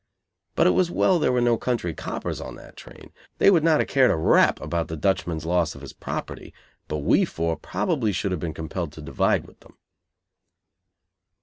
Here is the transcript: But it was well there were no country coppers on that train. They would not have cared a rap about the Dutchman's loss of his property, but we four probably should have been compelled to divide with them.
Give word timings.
But 0.55 0.65
it 0.65 0.71
was 0.71 0.89
well 0.89 1.19
there 1.19 1.31
were 1.31 1.41
no 1.41 1.57
country 1.57 1.93
coppers 1.93 2.41
on 2.41 2.55
that 2.55 2.75
train. 2.75 3.11
They 3.37 3.51
would 3.51 3.63
not 3.63 3.81
have 3.81 3.87
cared 3.87 4.09
a 4.09 4.15
rap 4.15 4.59
about 4.59 4.87
the 4.87 4.97
Dutchman's 4.97 5.45
loss 5.45 5.75
of 5.75 5.81
his 5.81 5.93
property, 5.93 6.55
but 6.87 7.03
we 7.05 7.23
four 7.23 7.55
probably 7.55 8.11
should 8.11 8.31
have 8.31 8.39
been 8.41 8.51
compelled 8.55 8.93
to 8.93 9.01
divide 9.03 9.45
with 9.45 9.59
them. 9.59 9.77